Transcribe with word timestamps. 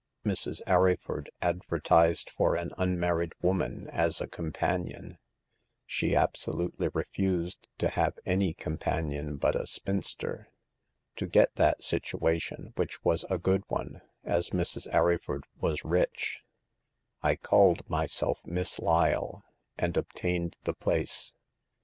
Mrs. 0.25 0.63
Arryford 0.65 1.27
ad 1.43 1.61
vertised 1.69 2.31
for 2.31 2.55
an 2.55 2.71
unmarried 2.75 3.33
woman 3.39 3.87
as 3.91 4.19
a 4.19 4.25
com 4.25 4.51
panion; 4.51 5.17
she 5.85 6.15
absolutely 6.15 6.87
refused 6.91 7.67
to 7.77 7.87
have 7.89 8.17
any 8.25 8.55
com 8.55 8.79
panion 8.79 9.39
but 9.39 9.55
a 9.55 9.67
spinster. 9.67 10.49
To 11.17 11.27
get 11.27 11.53
the 11.53 11.75
situation, 11.79 12.71
which 12.75 13.03
was 13.05 13.25
a 13.29 13.37
good 13.37 13.61
one, 13.67 14.01
as 14.23 14.49
Mrs, 14.49 14.91
Arryford 14.91 15.43
was 15.59 15.81
rich^ 15.81 16.07
«84 16.33 16.33
Hagar 16.33 16.41
of 16.41 16.47
the 16.47 17.03
Pawn 17.03 17.13
Shop. 17.13 17.19
I 17.21 17.35
called 17.35 17.89
myself 17.91 18.39
Miss 18.47 18.79
Lyle, 18.79 19.43
and 19.77 19.95
obtained 19.97 20.55
the 20.63 20.73
place. 20.73 21.35